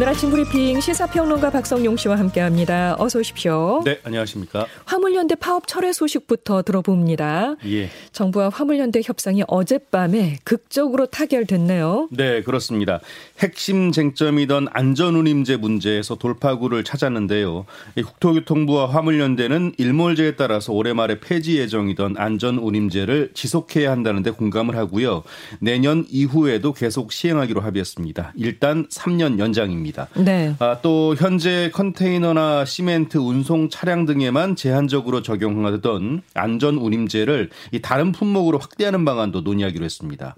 오늘 0.00 0.12
아침 0.12 0.30
브리핑 0.30 0.80
시사평론가 0.80 1.50
박성용 1.50 1.98
씨와 1.98 2.18
함께합니다. 2.18 2.96
어서 2.98 3.18
오십시오. 3.18 3.82
네, 3.84 4.00
안녕하십니까. 4.02 4.66
화물연대 4.86 5.34
파업 5.34 5.66
철회 5.66 5.92
소식부터 5.92 6.62
들어봅니다. 6.62 7.56
예. 7.66 7.90
정부와 8.10 8.48
화물연대 8.48 9.02
협상이 9.04 9.42
어젯밤에 9.46 10.38
극적으로 10.42 11.04
타결됐네요. 11.04 12.08
네, 12.12 12.42
그렇습니다. 12.42 13.00
핵심 13.40 13.92
쟁점이던 13.92 14.68
안전운임제 14.72 15.58
문제에서 15.58 16.14
돌파구를 16.14 16.82
찾았는데요. 16.82 17.66
국토교통부와 18.02 18.88
화물연대는 18.88 19.74
일몰제에 19.76 20.36
따라서 20.36 20.72
올해 20.72 20.94
말에 20.94 21.20
폐지 21.20 21.58
예정이던 21.58 22.14
안전운임제를 22.16 23.32
지속해야 23.34 23.90
한다는데 23.90 24.30
공감을 24.30 24.78
하고요. 24.78 25.24
내년 25.58 26.06
이후에도 26.08 26.72
계속 26.72 27.12
시행하기로 27.12 27.60
합의했습니다. 27.60 28.32
일단 28.36 28.86
3년 28.86 29.38
연장입니다. 29.38 29.89
있습니다. 29.90 30.08
네. 30.24 30.54
아, 30.58 30.78
또 30.82 31.14
현재 31.16 31.70
컨테이너나 31.72 32.64
시멘트 32.64 33.18
운송 33.18 33.68
차량 33.68 34.06
등에만 34.06 34.56
제한적으로 34.56 35.22
적용하던 35.22 36.22
안전 36.34 36.76
운임제를 36.76 37.50
이 37.72 37.82
다른 37.82 38.12
품목으로 38.12 38.58
확대하는 38.58 39.04
방안도 39.04 39.42
논의하기로 39.42 39.84
했습니다. 39.84 40.36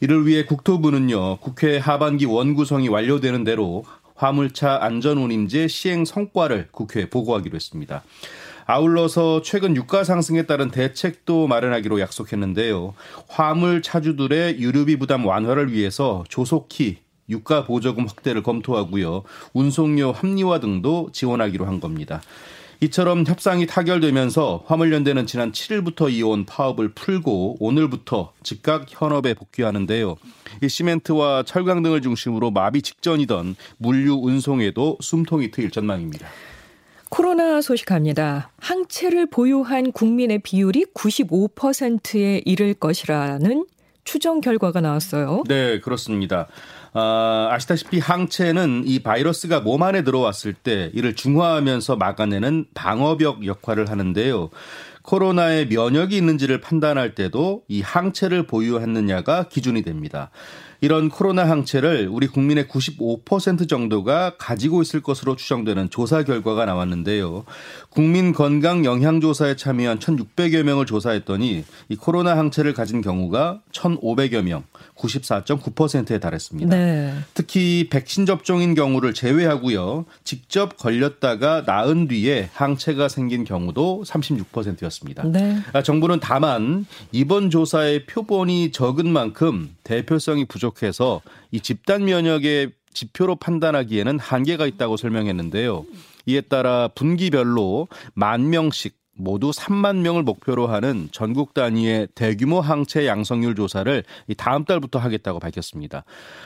이를 0.00 0.26
위해 0.26 0.44
국토부는요 0.44 1.38
국회 1.38 1.78
하반기 1.78 2.24
원구성이 2.26 2.88
완료되는 2.88 3.44
대로 3.44 3.84
화물차 4.14 4.78
안전 4.82 5.18
운임제 5.18 5.68
시행 5.68 6.04
성과를 6.04 6.68
국회에 6.72 7.08
보고하기로 7.08 7.54
했습니다. 7.54 8.02
아울러서 8.66 9.40
최근 9.40 9.76
유가 9.76 10.04
상승에 10.04 10.42
따른 10.42 10.70
대책도 10.70 11.46
마련하기로 11.46 12.00
약속했는데요. 12.00 12.94
화물 13.26 13.80
차주들의 13.80 14.60
유류비 14.60 14.98
부담 14.98 15.24
완화를 15.24 15.72
위해서 15.72 16.22
조속히 16.28 16.98
유가 17.28 17.64
보조금 17.64 18.06
확대를 18.06 18.42
검토하고요. 18.42 19.24
운송료 19.52 20.12
합리화 20.12 20.60
등도 20.60 21.10
지원하기로 21.12 21.66
한 21.66 21.80
겁니다. 21.80 22.20
이처럼 22.80 23.24
협상이 23.26 23.66
타결되면서 23.66 24.64
화물연대는 24.66 25.26
지난 25.26 25.50
7일부터 25.50 26.12
이어온 26.12 26.46
파업을 26.46 26.90
풀고 26.90 27.56
오늘부터 27.58 28.32
즉각 28.44 28.86
현업에 28.88 29.34
복귀하는데요. 29.34 30.16
이 30.62 30.68
시멘트와 30.68 31.42
철강 31.42 31.82
등을 31.82 32.02
중심으로 32.02 32.52
마비 32.52 32.82
직전이던 32.82 33.56
물류 33.78 34.14
운송에도 34.14 34.96
숨통이 35.00 35.50
트일 35.50 35.72
전망입니다. 35.72 36.28
코로나 37.10 37.60
소식합니다. 37.60 38.52
항체를 38.58 39.26
보유한 39.26 39.90
국민의 39.90 40.40
비율이 40.40 40.86
95%에 40.94 42.42
이를 42.44 42.74
것이라는 42.74 43.66
추정 44.04 44.40
결과가 44.40 44.80
나왔어요. 44.80 45.42
네, 45.48 45.80
그렇습니다. 45.80 46.46
아, 46.92 47.48
아시다시피 47.52 47.98
항체는 47.98 48.84
이 48.86 49.00
바이러스가 49.00 49.60
몸 49.60 49.82
안에 49.82 50.02
들어왔을 50.02 50.54
때 50.54 50.90
이를 50.94 51.14
중화하면서 51.14 51.96
막아내는 51.96 52.66
방어벽 52.74 53.46
역할을 53.46 53.90
하는데요. 53.90 54.50
코로나에 55.02 55.64
면역이 55.66 56.16
있는지를 56.16 56.60
판단할 56.60 57.14
때도 57.14 57.62
이 57.68 57.80
항체를 57.80 58.46
보유했느냐가 58.46 59.48
기준이 59.48 59.82
됩니다. 59.82 60.30
이런 60.80 61.08
코로나 61.08 61.48
항체를 61.48 62.08
우리 62.10 62.28
국민의 62.28 62.64
95% 62.64 63.68
정도가 63.68 64.36
가지고 64.38 64.82
있을 64.82 65.00
것으로 65.00 65.34
추정되는 65.34 65.90
조사 65.90 66.22
결과가 66.22 66.64
나왔는데요. 66.66 67.44
국민 67.90 68.32
건강 68.32 68.84
영향 68.84 69.20
조사에 69.20 69.56
참여한 69.56 69.98
1,600여 69.98 70.62
명을 70.62 70.86
조사했더니 70.86 71.64
이 71.88 71.96
코로나 71.96 72.36
항체를 72.36 72.74
가진 72.74 73.00
경우가 73.00 73.60
1,500여 73.72 74.42
명, 74.42 74.62
94.9%에 74.94 76.18
달했습니다. 76.20 76.76
네. 76.76 77.14
특히 77.34 77.88
백신 77.90 78.26
접종인 78.26 78.74
경우를 78.74 79.14
제외하고요. 79.14 80.04
직접 80.22 80.76
걸렸다가 80.76 81.64
나은 81.66 82.08
뒤에 82.08 82.50
항체가 82.52 83.08
생긴 83.08 83.44
경우도 83.44 84.04
36%였습니다. 84.06 85.24
네. 85.24 85.58
아, 85.72 85.82
정부는 85.82 86.20
다만 86.20 86.86
이번 87.10 87.50
조사의 87.50 88.06
표본이 88.06 88.70
적은 88.72 89.10
만큼 89.10 89.74
대표성이 89.82 90.44
부족 90.44 90.67
해서 90.82 91.20
이 91.50 91.60
집단 91.60 92.04
면역의 92.04 92.72
지표로 92.92 93.36
판단하기에는 93.36 94.18
한계가 94.18 94.66
있다고 94.66 94.96
설명했는데요. 94.96 95.84
이에 96.26 96.40
따라 96.42 96.88
분기별로 96.88 97.88
만 98.14 98.50
명씩 98.50 98.97
모두 99.18 99.50
3만 99.50 99.96
명을 99.96 100.22
목표로 100.22 100.68
하는 100.68 101.08
전국 101.12 101.52
단위의 101.52 102.08
대규모 102.14 102.60
항체 102.60 103.06
양성률 103.06 103.56
조사를 103.56 104.04
다음 104.36 104.64
달부터 104.64 104.98
하겠다고 104.98 105.40
밝혔습니다. 105.40 106.04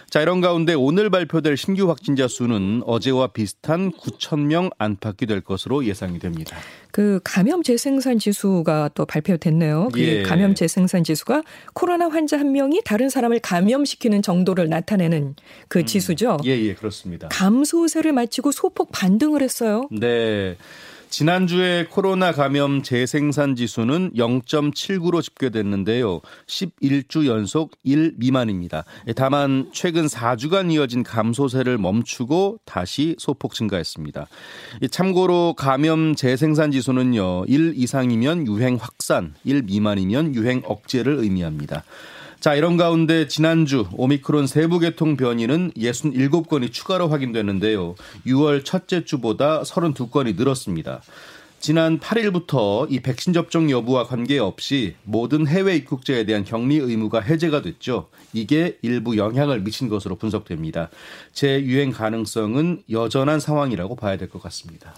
자, 0.09 0.21
이런 0.23 0.41
가운데 0.41 0.75
오늘 0.75 1.11
발표될 1.11 1.57
신규 1.57 1.89
확진자 1.89 2.27
수는 2.27 2.83
어제와 2.87 3.29
비슷한 3.29 3.93
9천 3.93 4.41
명 4.41 4.71
안팎이 4.79 5.27
될 5.29 5.43
것으로 5.43 5.85
예상이 5.85 6.19
됩니다. 6.19 6.57
그 6.91 7.21
감염 7.25 7.63
재생산 7.63 8.19
지수가 8.19 8.91
또 8.95 9.07
발표됐네요. 9.07 9.89
그 9.93 10.01
예. 10.01 10.23
감염 10.23 10.55
재생산 10.55 11.05
지수가 11.05 11.43
코로나 11.75 12.09
환자 12.09 12.39
한 12.39 12.53
명이 12.53 12.83
다른 12.85 13.09
사람을 13.09 13.41
감염시키는 13.41 14.23
정도를 14.23 14.69
나타내는 14.69 15.37
그 15.69 15.81
음. 15.81 15.87
지수죠. 15.87 16.39
예, 16.45 16.51
예, 16.51 16.75
그렇습니다. 16.75 17.29
감소세를 17.29 18.13
마치고 18.13 18.53
소폭 18.53 18.93
반등을 18.93 19.43
했어요. 19.43 19.89
네. 19.91 20.57
지난주에 21.13 21.89
코로나 21.91 22.33
감염 22.33 22.83
재생산 22.83 23.55
지수는 23.55 24.13
0.79로 24.15 25.23
집계됐는데요. 25.23 26.23
11주 26.47 27.27
연속 27.27 27.73
1 27.85 28.15
미만입니다. 28.17 28.87
다만 29.15 29.69
최근 29.75 30.07
4주간 30.07 30.73
이어진 30.73 31.03
감소세를 31.03 31.77
멈추고 31.77 32.61
다시 32.65 33.15
소폭 33.19 33.53
증가했습니다. 33.53 34.27
참고로 34.91 35.53
감염 35.53 36.15
재생산 36.15 36.73
지수는요. 36.73 37.45
1 37.47 37.75
이상이면 37.77 38.47
유행 38.47 38.79
확산, 38.81 39.35
1 39.45 39.65
미만이면 39.65 40.35
유행 40.35 40.63
억제를 40.65 41.19
의미합니다. 41.19 41.85
자, 42.43 42.57
이런 42.57 42.77
가운데 42.77 43.29
지난주 43.29 43.87
오미크론 43.93 44.49
세부 44.49 44.81
계통 44.81 45.17
변이는 45.17 45.71
67건이 45.77 46.73
추가로 46.73 47.07
확인됐는데요. 47.07 47.95
6월 48.27 48.65
첫째 48.65 49.05
주보다 49.05 49.63
32건이 49.63 50.35
늘었습니다. 50.37 51.03
지난 51.61 52.01
8일부터 52.01 52.91
이 52.91 52.99
백신 52.99 53.33
접종 53.33 53.71
여부와 53.71 54.09
관계없이 54.09 54.97
모든 55.05 55.47
해외 55.47 55.77
입국자에 55.77 56.25
대한 56.25 56.43
격리 56.43 56.79
의무가 56.79 57.21
해제가 57.21 57.63
됐죠. 57.63 58.09
이게 58.33 58.77
일부 58.83 59.17
영향을 59.17 59.61
미친 59.61 59.89
것으로 59.89 60.17
분석됩니다. 60.17 60.91
재유행 61.33 61.93
가능성은 61.93 62.83
여전한 62.91 63.39
상황이라고 63.39 63.95
봐야 63.95 64.17
될 64.17 64.29
것 64.29 64.43
같습니다. 64.43 64.93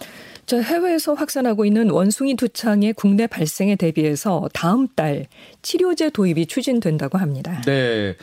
저 0.45 0.59
해외에서 0.61 1.13
확산하고 1.13 1.65
있는 1.65 1.89
원숭이 1.89 2.35
두창의 2.35 2.93
국내 2.93 3.27
발생에 3.27 3.75
대비해서 3.75 4.47
다음 4.53 4.87
달 4.87 5.25
치료제 5.61 6.09
도입이 6.09 6.45
추진된다고 6.45 7.17
합니다. 7.17 7.61
네. 7.65 8.15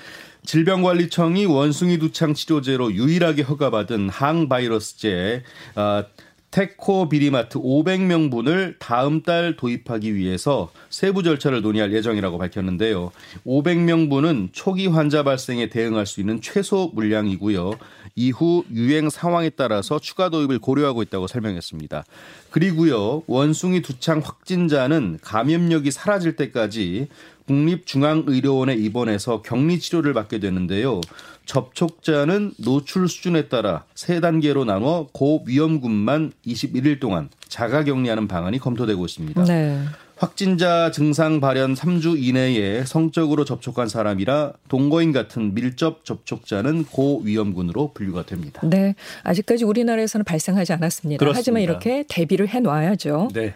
질병관리청이 0.45 1.47
원숭이 1.47 1.99
두창 1.99 2.35
치료제로 2.35 2.93
유일하게 2.93 3.43
허가받은 3.43 4.09
항바이러스제 4.09 5.43
어, 5.77 6.05
테코 6.53 7.09
비리마트 7.09 7.59
500명분을 7.59 8.75
다음 8.79 9.23
달 9.23 9.57
도입하기 9.57 10.15
위해서 10.15 10.71
세부 10.91 11.23
절차를 11.23 11.63
논의할 11.63 11.95
예정이라고 11.95 12.37
밝혔는데요. 12.37 13.11
500명분은 13.47 14.51
초기 14.53 14.87
환자 14.87 15.23
발생에 15.23 15.71
대응할 15.71 16.05
수 16.05 16.21
있는 16.21 16.43
최소 16.43 16.91
물량이고요. 16.95 17.73
이후 18.17 18.65
유행 18.71 19.09
상황에 19.09 19.49
따라서 19.49 19.99
추가 19.99 20.29
도입을 20.29 20.59
고려하고 20.59 21.01
있다고 21.01 21.27
설명했습니다. 21.27 22.05
그리고요. 22.51 23.23
원숭이 23.27 23.81
두창 23.81 24.21
확진자는 24.23 25.21
감염력이 25.23 25.91
사라질 25.91 26.37
때까지 26.37 27.09
국립중앙의료원에 27.47 28.75
입원해서 28.75 29.41
격리 29.41 29.79
치료를 29.79 30.13
받게 30.13 30.39
되는데요. 30.39 31.01
접촉자는 31.45 32.53
노출 32.59 33.09
수준에 33.09 33.49
따라 33.49 33.85
세 33.95 34.21
단계로 34.21 34.65
나눠 34.65 35.09
고위험군만 35.13 36.33
21일 36.47 37.01
동안 37.01 37.29
자가 37.49 37.85
격리하는 37.85 38.29
방안이 38.29 38.59
검토되고 38.59 39.05
있습니다. 39.05 39.45
네. 39.45 39.79
확진자 40.17 40.93
증상 40.93 41.41
발현 41.41 41.75
3주 41.75 42.17
이내에 42.23 42.85
성적으로 42.85 43.45
접촉한 43.45 43.89
사람이라 43.89 44.53
동거인 44.69 45.11
같은 45.11 45.53
밀접 45.53 46.05
접촉자는 46.05 46.85
고위험군으로 46.85 47.91
분류가 47.93 48.25
됩니다. 48.25 48.61
네. 48.63 48.95
아직까지 49.25 49.65
우리나라에서는 49.65 50.25
발생하지 50.25 50.75
않았습니다. 50.75 51.19
그렇습니다. 51.19 51.39
하지만 51.39 51.63
이렇게 51.63 52.05
대비를 52.09 52.49
해 52.51 52.61
놔야죠. 52.61 53.31
네. 53.35 53.53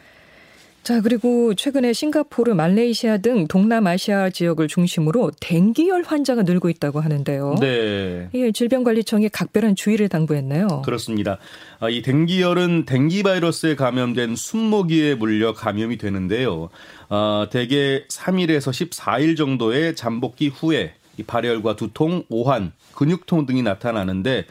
자, 0.87 1.01
그리고 1.01 1.53
최근에 1.53 1.93
싱가포르, 1.93 2.55
말레이시아 2.55 3.19
등 3.19 3.49
동남아시아 3.49 4.31
지역을 4.31 4.69
중심으로 4.69 5.33
댕기열 5.41 6.05
환자가 6.07 6.45
늘고 6.45 6.69
있다고 6.69 7.01
하는데요. 7.01 7.57
네. 7.59 8.29
예, 8.33 8.53
질병관리청이 8.53 9.31
각별한 9.31 9.75
주의를 9.75 10.09
당부했네요. 10.09 10.83
그렇습니다. 10.85 11.39
아, 11.81 11.89
이 11.89 12.03
댕기열은 12.03 12.85
댕기 12.85 13.25
바이러스에 13.25 13.75
감염된 13.75 14.37
순모기에 14.37 15.17
물려 15.17 15.55
감염이 15.55 15.99
되는데요. 15.99 16.69
어, 17.09 17.49
대개 17.51 18.05
3일에서 18.07 18.71
14일 18.71 19.37
정도의 19.37 19.97
잠복기 19.97 20.51
후에 20.51 20.95
이 21.19 21.25
발열과 21.25 21.75
두통, 21.75 22.23
오한, 22.29 22.71
근육통 22.95 23.47
등이 23.47 23.63
나타나는데 23.63 24.45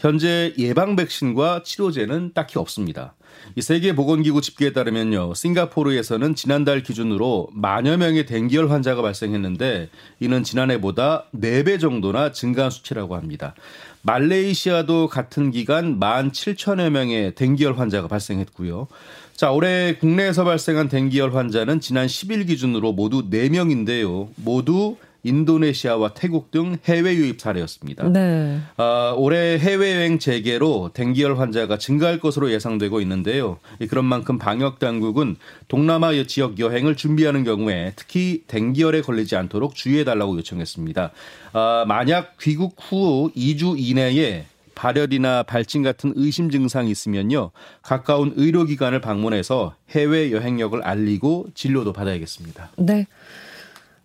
현재 0.00 0.54
예방 0.56 0.96
백신과 0.96 1.62
치료제는 1.62 2.32
딱히 2.32 2.58
없습니다. 2.58 3.14
이 3.54 3.60
세계보건기구 3.60 4.40
집계에 4.40 4.72
따르면요, 4.72 5.34
싱가포르에서는 5.34 6.34
지난달 6.34 6.82
기준으로 6.82 7.50
만여 7.52 7.98
명의 7.98 8.24
댕기열 8.24 8.70
환자가 8.70 9.02
발생했는데 9.02 9.90
이는 10.20 10.42
지난해보다 10.42 11.26
4배 11.34 11.78
정도나 11.78 12.32
증가한 12.32 12.70
수치라고 12.70 13.14
합니다. 13.14 13.54
말레이시아도 14.00 15.08
같은 15.08 15.50
기간 15.50 16.00
1만 16.00 16.32
7천여 16.32 16.88
명의 16.88 17.34
댕기열 17.34 17.76
환자가 17.76 18.08
발생했고요. 18.08 18.88
자, 19.36 19.52
올해 19.52 19.96
국내에서 19.96 20.44
발생한 20.44 20.88
댕기열 20.88 21.34
환자는 21.34 21.80
지난 21.80 22.06
10일 22.06 22.46
기준으로 22.46 22.92
모두 22.94 23.28
4명인데요. 23.28 24.28
모두 24.36 24.96
인도네시아와 25.22 26.14
태국 26.14 26.50
등 26.50 26.76
해외 26.84 27.14
유입 27.14 27.40
사례였습니다. 27.40 28.08
네. 28.08 28.60
아, 28.76 29.14
올해 29.16 29.58
해외여행 29.58 30.18
재개로 30.18 30.90
댕기열 30.94 31.38
환자가 31.38 31.78
증가할 31.78 32.18
것으로 32.20 32.50
예상되고 32.52 33.00
있는데요. 33.02 33.58
그런 33.88 34.04
만큼 34.04 34.38
방역 34.38 34.78
당국은 34.78 35.36
동남아 35.68 36.10
지역 36.26 36.58
여행을 36.58 36.96
준비하는 36.96 37.44
경우에 37.44 37.92
특히 37.96 38.42
댕기열에 38.46 39.02
걸리지 39.02 39.36
않도록 39.36 39.74
주의해 39.74 40.04
달라고 40.04 40.36
요청했습니다. 40.38 41.10
아, 41.52 41.84
만약 41.86 42.36
귀국 42.40 42.76
후 42.78 43.30
2주 43.36 43.76
이내에 43.78 44.46
발열이나 44.74 45.42
발진 45.42 45.82
같은 45.82 46.14
의심 46.16 46.50
증상이 46.50 46.90
있으면요. 46.90 47.50
가까운 47.82 48.32
의료기관을 48.34 49.02
방문해서 49.02 49.74
해외 49.90 50.32
여행력을 50.32 50.80
알리고 50.82 51.48
진료도 51.54 51.92
받아야겠습니다. 51.92 52.70
네. 52.78 53.06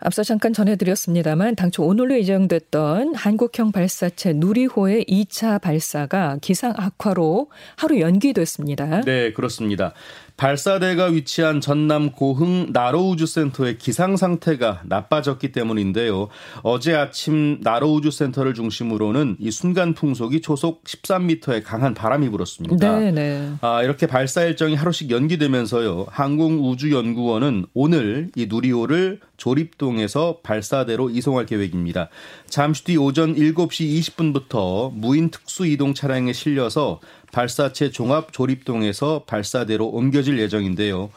앞서 0.05 0.21
잠깐 0.21 0.53
전해드렸습니다만 0.53 1.55
당초 1.55 1.83
오늘로 1.83 2.15
예정됐던 2.19 3.15
한국형 3.15 3.71
발사체 3.71 4.33
누리호의 4.33 5.05
2차 5.05 5.59
발사가 5.59 6.37
기상 6.41 6.75
악화로 6.77 7.49
하루 7.75 7.99
연기됐습니다. 7.99 9.01
네, 9.01 9.33
그렇습니다. 9.33 9.93
발사대가 10.37 11.05
위치한 11.05 11.61
전남 11.61 12.11
고흥 12.11 12.71
나로우주센터의 12.73 13.77
기상 13.77 14.17
상태가 14.17 14.81
나빠졌기 14.85 15.51
때문인데요. 15.51 16.27
어제 16.61 16.93
아침 16.93 17.59
나로우주센터를 17.61 18.53
중심으로는 18.53 19.37
이 19.39 19.49
순간 19.51 19.93
풍속이 19.93 20.41
초속 20.41 20.83
13m의 20.83 21.63
강한 21.63 21.93
바람이 21.93 22.29
불었습니다. 22.29 22.99
네, 22.99 23.11
네. 23.11 23.51
아, 23.61 23.81
이렇게 23.81 24.07
발사 24.07 24.43
일정이 24.43 24.75
하루씩 24.75 25.09
연기되면서요. 25.09 26.07
항공우주연구원은 26.09 27.67
오늘 27.73 28.29
이 28.35 28.47
누리호를 28.47 29.21
조립동에서 29.37 30.39
발사대로 30.43 31.09
이송할 31.09 31.45
계획입니다. 31.45 32.09
잠시 32.47 32.83
뒤 32.83 32.97
오전 32.97 33.35
7시 33.35 33.99
20분부터 33.99 34.93
무인 34.93 35.29
특수 35.29 35.65
이동 35.65 35.93
차량에 35.93 36.33
실려서 36.33 36.99
발사체 37.35 37.91
종합 37.91 38.31
조립동에서 38.31 39.25
발사대로 39.27 39.87
옮겨질 39.87 40.39
예정인데요. 40.39 41.09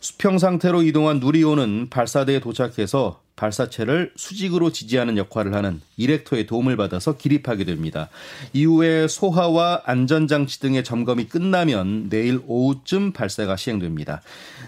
수평 0.00 0.38
상태로 0.38 0.82
이동한 0.82 1.20
누리호는 1.20 1.88
발사대에 1.90 2.40
도착해서 2.40 3.20
발사체를 3.36 4.12
수직으로 4.16 4.72
지지하는 4.72 5.18
역할을 5.18 5.52
하는 5.52 5.82
이렉터의 5.98 6.46
도움을 6.46 6.78
받아서 6.78 7.18
기립하게 7.18 7.64
됩니다. 7.64 8.08
이후에 8.54 9.08
소하와 9.08 9.82
안전장치 9.84 10.58
등의 10.60 10.84
점검이 10.84 11.28
끝나면 11.28 12.08
내일 12.08 12.40
오후쯤 12.46 13.12
발사가 13.12 13.56
시행됩니다. 13.56 14.22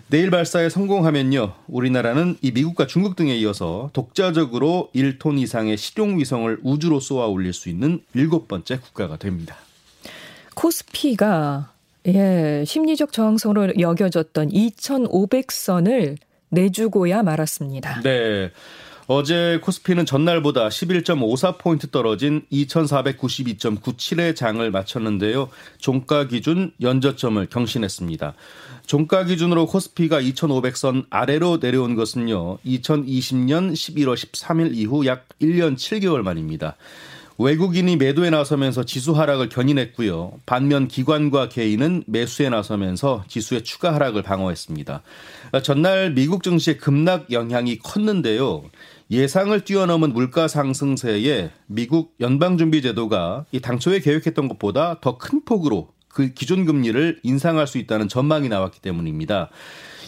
내일 0.08 0.30
발사에 0.30 0.68
성공하면요. 0.68 1.54
우리나라는 1.68 2.36
이 2.42 2.50
미국과 2.50 2.86
중국 2.86 3.16
등에 3.16 3.34
이어서 3.38 3.88
독자적으로 3.94 4.90
1톤 4.94 5.38
이상의 5.38 5.78
실용 5.78 6.18
위성을 6.18 6.58
우주로 6.62 7.00
쏘아 7.00 7.26
올릴 7.26 7.54
수 7.54 7.70
있는 7.70 8.02
일곱 8.12 8.48
번째 8.48 8.80
국가가 8.80 9.16
됩니다. 9.16 9.56
코스피가 10.54 11.72
예, 12.06 12.64
심리적 12.66 13.12
저항성으로 13.12 13.78
여겨졌던 13.78 14.50
2,500선을 14.50 16.16
내주고야 16.48 17.22
말았습니다. 17.22 18.00
네. 18.02 18.50
어제 19.12 19.58
코스피는 19.60 20.06
전날보다 20.06 20.68
11.54포인트 20.68 21.90
떨어진 21.90 22.42
2492.97의 22.52 24.36
장을 24.36 24.70
마쳤는데요. 24.70 25.48
종가 25.78 26.28
기준 26.28 26.70
연저점을 26.80 27.44
경신했습니다. 27.46 28.34
종가 28.86 29.24
기준으로 29.24 29.66
코스피가 29.66 30.20
2,500선 30.20 31.06
아래로 31.10 31.58
내려온 31.60 31.96
것은요. 31.96 32.58
2020년 32.58 33.72
11월 33.72 34.14
13일 34.14 34.76
이후 34.76 35.04
약 35.06 35.26
1년 35.40 35.74
7개월 35.74 36.22
만입니다. 36.22 36.76
외국인이 37.42 37.96
매도에 37.96 38.28
나서면서 38.28 38.84
지수 38.84 39.12
하락을 39.12 39.48
견인했고요. 39.48 40.32
반면 40.44 40.88
기관과 40.88 41.48
개인은 41.48 42.04
매수에 42.06 42.50
나서면서 42.50 43.24
지수의 43.28 43.64
추가 43.64 43.94
하락을 43.94 44.22
방어했습니다. 44.22 45.02
전날 45.62 46.12
미국 46.12 46.42
증시의 46.42 46.76
급락 46.76 47.32
영향이 47.32 47.78
컸는데요. 47.78 48.64
예상을 49.10 49.58
뛰어넘은 49.64 50.12
물가 50.12 50.48
상승세에 50.48 51.50
미국 51.66 52.14
연방준비제도가 52.20 53.46
이 53.52 53.60
당초에 53.60 54.00
계획했던 54.00 54.46
것보다 54.48 55.00
더 55.00 55.16
큰 55.16 55.42
폭으로 55.42 55.88
그 56.08 56.34
기존 56.34 56.66
금리를 56.66 57.20
인상할 57.22 57.66
수 57.66 57.78
있다는 57.78 58.08
전망이 58.08 58.50
나왔기 58.50 58.80
때문입니다. 58.80 59.48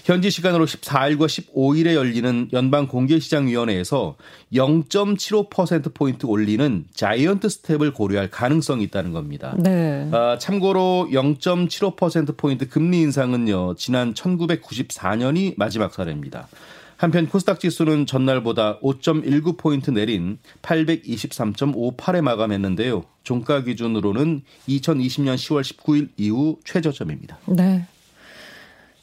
현지 0.05 0.31
시간으로 0.31 0.67
14일과 0.67 1.27
15일에 1.27 1.95
열리는 1.95 2.49
연방 2.53 2.89
공개시장위원회에서 2.89 4.17
0.75%포인트 4.53 6.27
올리는 6.27 6.85
자이언트 6.93 7.49
스텝을 7.49 7.93
고려할 7.93 8.29
가능성이 8.29 8.85
있다는 8.85 9.13
겁니다. 9.13 9.55
네. 9.59 10.09
아, 10.11 10.39
참고로 10.39 11.09
0.75%포인트 11.13 12.69
금리 12.69 13.01
인상은요, 13.03 13.75
지난 13.77 14.13
1994년이 14.15 15.55
마지막 15.57 15.95
사례입니다. 15.95 16.49
한편 16.97 17.29
코스닥 17.29 17.59
지수는 17.59 18.07
전날보다 18.07 18.79
5.19포인트 18.79 19.93
내린 19.93 20.39
823.58에 20.63 22.21
마감했는데요. 22.21 23.05
종가 23.25 23.63
기준으로는 23.63 24.43
2020년 24.69 25.35
10월 25.35 25.63
19일 25.63 26.11
이후 26.17 26.59
최저점입니다. 26.65 27.39
네. 27.47 27.87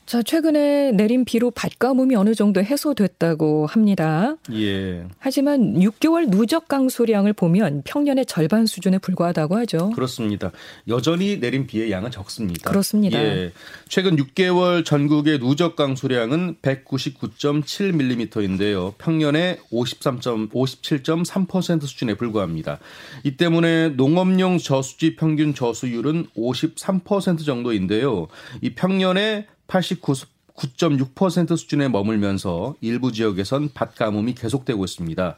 자, 0.09 0.23
최근에 0.23 0.91
내린 0.93 1.23
비로 1.23 1.51
밭가뭄이 1.51 2.15
어느 2.15 2.33
정도 2.33 2.63
해소됐다고 2.63 3.67
합니다. 3.67 4.37
예. 4.53 5.05
하지만 5.19 5.75
6개월 5.75 6.31
누적 6.31 6.67
강수량을 6.67 7.33
보면 7.33 7.83
평년의 7.85 8.25
절반 8.25 8.65
수준에 8.65 8.97
불과하다고 8.97 9.55
하죠. 9.57 9.91
그렇습니다. 9.91 10.51
여전히 10.87 11.39
내린 11.39 11.67
비의 11.67 11.91
양은 11.91 12.09
적습니다. 12.09 12.71
그렇습니다. 12.71 13.23
예. 13.23 13.51
최근 13.87 14.15
6개월 14.15 14.83
전국의 14.83 15.37
누적 15.37 15.75
강수량은 15.75 16.55
199.7mm인데요. 16.63 18.95
평년의 18.97 19.59
53.57.3% 19.71 21.83
수준에 21.83 22.15
불과합니다. 22.15 22.79
이 23.23 23.37
때문에 23.37 23.89
농업용 23.89 24.57
저수지 24.57 25.15
평균 25.15 25.53
저수율은 25.53 26.29
53% 26.35 27.45
정도인데요. 27.45 28.27
이 28.61 28.73
평년의 28.73 29.45
89.6% 29.69 31.55
수준에 31.55 31.87
머물면서 31.87 32.75
일부 32.81 33.13
지역에선 33.13 33.69
밭 33.73 33.95
가뭄이 33.95 34.35
계속되고 34.35 34.83
있습니다. 34.83 35.37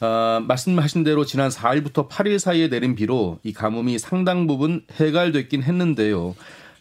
어, 0.00 0.40
말씀하신 0.46 1.04
대로 1.04 1.24
지난 1.24 1.50
4일부터 1.50 2.08
8일 2.08 2.38
사이에 2.38 2.68
내린 2.68 2.94
비로 2.94 3.38
이 3.42 3.52
가뭄이 3.52 3.98
상당 3.98 4.46
부분 4.46 4.84
해갈됐긴 4.98 5.62
했는데요. 5.62 6.34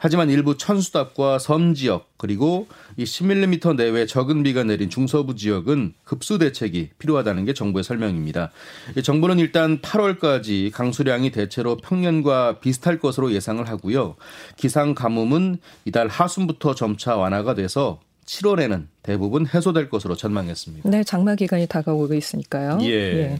하지만 0.04 0.32
일부 0.32 0.58
천수답과 0.58 1.38
섬 1.38 1.76
지역 1.76 2.10
그리고 2.18 2.68
이 2.98 3.04
10mm 3.04 3.76
내외 3.76 4.08
적은 4.08 4.42
비가 4.42 4.64
내린 4.64 4.90
중서부 4.90 5.36
지역은 5.36 5.94
급수 6.04 6.40
대책이 6.40 6.90
필요하다는 6.98 7.46
게 7.46 7.54
정부의 7.54 7.84
설명입니다. 7.84 8.50
정부는 9.04 9.38
일단 9.38 9.80
8월까지 9.80 10.72
강수량이 10.72 11.30
대체로 11.30 11.78
평년과 11.78 12.62
비슷할 12.62 12.98
것으로 12.98 13.32
예상을 13.32 13.64
하고요. 13.70 14.16
기상 14.58 14.96
가뭄은 14.96 15.60
이달 15.86 16.08
하순부터 16.08 16.74
점차 16.74 17.16
완화가 17.16 17.54
돼서 17.54 18.00
7월에는 18.26 18.88
대부분 19.04 19.46
해소될 19.46 19.92
것으로 19.92 20.16
전망했습니다. 20.16 20.90
네, 20.90 21.04
장마 21.04 21.36
기간이 21.36 21.68
다가오고 21.68 22.16
있으니까요. 22.16 22.80
예. 22.82 22.88
예. 22.90 23.40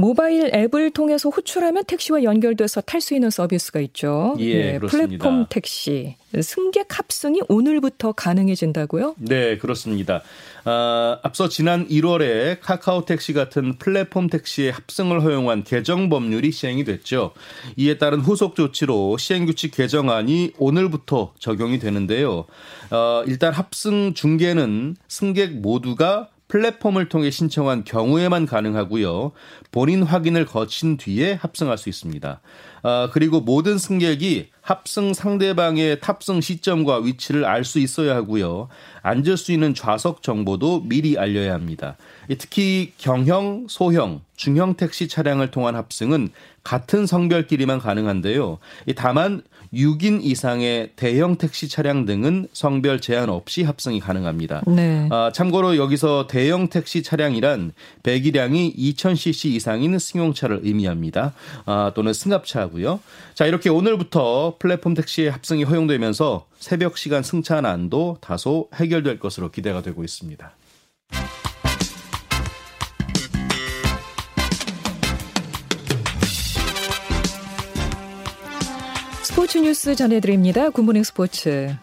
모바일 0.00 0.50
앱을 0.54 0.92
통해서 0.92 1.28
호출하면 1.28 1.84
택시와 1.84 2.22
연결돼서 2.22 2.80
탈 2.80 3.00
수 3.00 3.14
있는 3.14 3.30
서비스가 3.30 3.80
있죠. 3.80 4.34
예, 4.38 4.72
네, 4.72 4.78
플랫폼 4.78 5.46
택시 5.48 6.16
승객 6.40 6.98
합승이 6.98 7.40
오늘부터 7.48 8.12
가능해진다고요? 8.12 9.16
네, 9.18 9.58
그렇습니다. 9.58 10.22
아, 10.64 11.18
앞서 11.22 11.48
지난 11.48 11.86
1월에 11.88 12.60
카카오 12.60 13.04
택시 13.04 13.32
같은 13.32 13.76
플랫폼 13.78 14.28
택시의 14.28 14.72
합승을 14.72 15.22
허용한 15.22 15.64
개정 15.64 16.08
법률이 16.08 16.50
시행이 16.52 16.84
됐죠. 16.84 17.32
이에 17.76 17.98
따른 17.98 18.20
후속 18.20 18.54
조치로 18.54 19.18
시행규칙 19.18 19.72
개정안이 19.74 20.52
오늘부터 20.58 21.34
적용이 21.38 21.78
되는데요. 21.78 22.46
어, 22.90 23.22
일단 23.26 23.52
합승 23.52 24.14
중계는 24.14 24.96
승객 25.08 25.60
모두가 25.60 26.28
플랫폼을 26.50 27.08
통해 27.08 27.30
신청한 27.30 27.84
경우에만 27.84 28.44
가능하고요. 28.44 29.32
본인 29.70 30.02
확인을 30.02 30.44
거친 30.44 30.96
뒤에 30.96 31.34
합승할 31.34 31.78
수 31.78 31.88
있습니다. 31.88 32.40
아, 32.82 33.10
그리고 33.12 33.40
모든 33.40 33.78
승객이 33.78 34.48
합승 34.62 35.14
상대방의 35.14 36.00
탑승 36.00 36.40
시점과 36.40 36.98
위치를 36.98 37.44
알 37.44 37.64
수 37.64 37.78
있어야 37.78 38.14
하고요. 38.16 38.68
앉을 39.02 39.36
수 39.36 39.52
있는 39.52 39.74
좌석 39.74 40.22
정보도 40.22 40.82
미리 40.84 41.18
알려야 41.18 41.54
합니다. 41.54 41.96
특히 42.38 42.92
경형, 42.98 43.66
소형, 43.68 44.20
중형 44.36 44.74
택시 44.74 45.08
차량을 45.08 45.50
통한 45.50 45.74
합승은 45.74 46.30
같은 46.62 47.06
성별끼리만 47.06 47.78
가능한데요. 47.78 48.58
다만 48.96 49.42
6인 49.72 50.22
이상의 50.22 50.90
대형 50.96 51.36
택시 51.36 51.68
차량 51.68 52.04
등은 52.04 52.48
성별 52.52 53.00
제한 53.00 53.28
없이 53.28 53.62
합승이 53.62 54.00
가능합니다. 54.00 54.62
네. 54.66 55.08
아, 55.12 55.30
참고로 55.32 55.76
여기서 55.76 56.26
대형 56.26 56.68
택시 56.68 57.02
차량이란 57.04 57.72
배기량이 58.02 58.74
2,000cc 58.76 59.50
이상인 59.50 59.98
승용차를 59.98 60.60
의미합니다. 60.64 61.34
아, 61.66 61.92
또는 61.94 62.12
승합차 62.12 62.69
고요. 62.70 63.00
자 63.34 63.46
이렇게 63.46 63.68
오늘부터 63.68 64.56
플랫폼 64.58 64.94
택시의 64.94 65.30
합승이 65.30 65.64
허용되면서 65.64 66.46
새벽 66.58 66.98
시간 66.98 67.22
승차 67.22 67.60
난도 67.60 68.18
다소 68.20 68.68
해결될 68.74 69.18
것으로 69.18 69.50
기대가 69.50 69.82
되고 69.82 70.02
있습니다. 70.04 70.52
스포츠 79.22 79.58
뉴스 79.58 79.94
전해드립니다. 79.94 80.70
굿모닝 80.70 81.02
스포츠. 81.02 81.74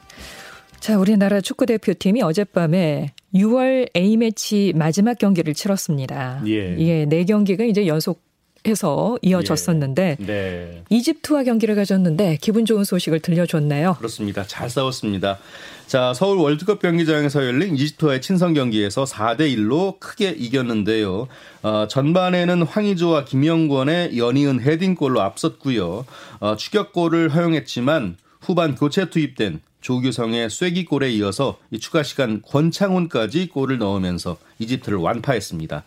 자, 0.79 0.97
우리나라 0.97 1.41
축구 1.41 1.65
대표팀이 1.65 2.21
어젯밤에 2.21 3.13
6월 3.33 3.89
A매치 3.95 4.73
마지막 4.75 5.17
경기를 5.17 5.53
치렀습니다. 5.53 6.41
예. 6.45 6.77
예, 6.77 7.05
네 7.05 7.25
경기가 7.25 7.63
이제 7.63 7.87
연속 7.87 8.26
해서 8.67 9.17
이어졌었는데 9.21 10.17
예. 10.19 10.25
네. 10.25 10.83
이집트와 10.89 11.43
경기를 11.43 11.75
가졌는데 11.75 12.37
기분 12.41 12.65
좋은 12.65 12.83
소식을 12.83 13.21
들려줬네요. 13.21 13.95
그렇습니다. 13.97 14.43
잘 14.45 14.69
싸웠습니다. 14.69 15.39
자, 15.87 16.13
서울 16.13 16.37
월드컵 16.39 16.81
경기장에서 16.81 17.45
열린 17.45 17.75
이집트와의 17.75 18.21
친선 18.21 18.53
경기에서 18.53 19.05
4대 19.05 19.41
1로 19.55 19.99
크게 19.99 20.31
이겼는데요. 20.31 21.29
어, 21.63 21.87
전반에는 21.89 22.63
황희조와 22.63 23.23
김영권의 23.23 24.17
연이은 24.17 24.59
헤딩골로 24.59 25.21
앞섰고요. 25.21 26.05
어, 26.41 26.55
추격골을 26.57 27.33
허용했지만 27.33 28.17
후반 28.41 28.75
교체 28.75 29.09
투입된 29.09 29.61
조규성의 29.79 30.49
쐐기골에 30.49 31.11
이어서 31.13 31.57
이 31.71 31.79
추가 31.79 32.03
시간 32.03 32.41
권창훈까지 32.41 33.47
골을 33.47 33.77
넣으면서 33.77 34.37
이집트를 34.59 34.97
완파했습니다. 34.97 35.83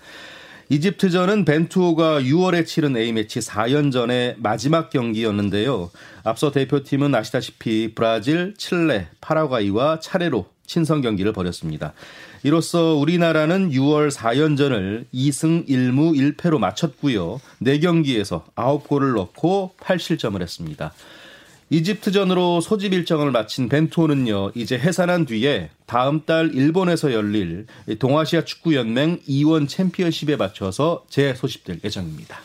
이집트전은 0.72 1.46
벤투호가 1.46 2.20
6월에 2.20 2.64
치른 2.64 2.96
A매치 2.96 3.40
4연전의 3.40 4.36
마지막 4.38 4.88
경기였는데요. 4.88 5.90
앞서 6.22 6.52
대표팀은 6.52 7.12
아시다시피 7.12 7.90
브라질, 7.92 8.54
칠레, 8.56 9.08
파라과이와 9.20 9.98
차례로 9.98 10.46
친선 10.64 11.02
경기를 11.02 11.32
벌였습니다. 11.32 11.92
이로써 12.44 12.94
우리나라는 12.94 13.70
6월 13.70 14.12
4연전을 14.12 15.06
2승 15.12 15.68
1무 15.68 16.36
1패로 16.36 16.60
마쳤고요. 16.60 17.40
4경기에서 17.62 18.44
9골을 18.54 19.16
넣고 19.16 19.72
8실점을 19.80 20.40
했습니다. 20.40 20.92
이집트전으로 21.70 22.60
소집 22.60 22.92
일정을 22.92 23.30
마친 23.30 23.68
벤투호는요, 23.68 24.52
이제 24.56 24.76
해산한 24.76 25.26
뒤에 25.26 25.70
다음 25.86 26.24
달 26.26 26.52
일본에서 26.52 27.12
열릴 27.12 27.66
동아시아 28.00 28.44
축구연맹 28.44 29.20
이원 29.26 29.68
챔피언십에 29.68 30.34
맞춰서 30.34 31.04
재소집될 31.08 31.80
예정입니다. 31.84 32.38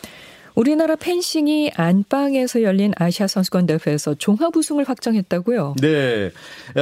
우리나라 0.56 0.96
펜싱이 0.96 1.72
안방에서 1.76 2.62
열린 2.62 2.92
아시아 2.96 3.26
선수권 3.26 3.66
대회에서 3.66 4.14
종합 4.14 4.56
우승을 4.56 4.88
확정했다고요? 4.88 5.74
네. 5.82 6.30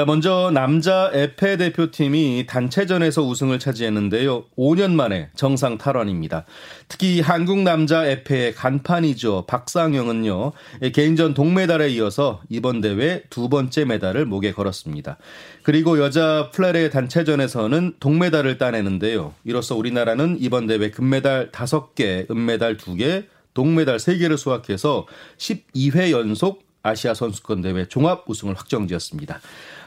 먼저 0.07 0.53
남자 0.55 1.11
에페 1.13 1.57
대표팀이 1.57 2.47
단체전에서 2.47 3.23
우승을 3.23 3.59
차지했는데요. 3.59 4.45
5년 4.57 4.93
만에 4.93 5.29
정상 5.35 5.77
탈환입니다. 5.77 6.45
특히 6.87 7.21
한국 7.21 7.63
남자 7.63 8.07
에페의 8.07 8.55
간판이죠. 8.55 9.47
박상영은요. 9.49 10.53
개인전 10.93 11.35
동메달에 11.35 11.91
이어서 11.95 12.43
이번 12.49 12.81
대회 12.81 13.25
두 13.29 13.49
번째 13.49 13.87
메달을 13.87 14.25
목에 14.25 14.53
걸었습니다. 14.53 15.19
그리고 15.65 15.99
여자 15.99 16.49
플레레 16.53 16.91
단체전에서는 16.91 17.95
동메달을 17.99 18.57
따내는데요. 18.57 19.35
이로써 19.43 19.75
우리나라는 19.75 20.37
이번 20.39 20.69
대회 20.69 20.93
금메달 20.93 21.51
5개, 21.51 22.31
은메달 22.31 22.77
2개, 22.77 23.25
동메달 23.55 23.97
3개를 23.97 24.37
수확해서 24.37 25.07
12회 25.39 26.11
연속 26.11 26.65
아시아 26.83 27.15
선수권 27.15 27.63
대회 27.63 27.89
종합 27.89 28.29
우승을 28.29 28.55
확정지었습니다. 28.55 29.41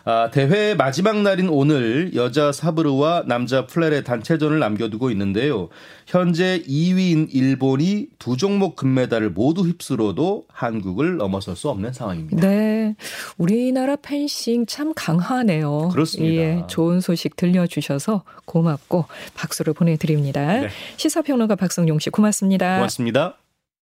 아, 0.09 0.31
대회 0.31 0.74
마지막 0.74 1.21
날인 1.21 1.50
오늘 1.50 2.15
여자 2.15 2.51
사브르와 2.51 3.25
남자 3.27 3.67
플레레 3.67 4.03
단체전을 4.03 4.57
남겨두고 4.57 5.12
있는데요. 5.12 5.67
현재 6.07 6.63
2위인 6.65 7.27
일본이 7.31 8.07
두 8.17 8.36
종목 8.38 8.77
금메달을 8.77 9.31
모두 9.31 9.63
휩쓸어도 9.63 10.45
한국을 10.47 11.17
넘어설 11.17 11.55
수 11.55 11.69
없는 11.69 11.93
상황입니다. 11.93 12.47
네. 12.47 12.95
우리나라 13.38 13.97
펜싱 13.97 14.65
참 14.65 14.93
강하네요. 14.95 15.89
그렇습니다. 15.89 16.41
예, 16.41 16.63
좋은 16.67 17.01
소식 17.01 17.36
들려주셔서 17.36 18.24
고맙고 18.45 19.05
박수를 19.36 19.74
보내드립니다. 19.74 20.62
네. 20.62 20.69
시사평론가 20.95 21.55
박성용 21.55 22.00
씨 22.00 22.09
고맙습니다. 22.09 22.77
고맙습니다. 22.77 23.36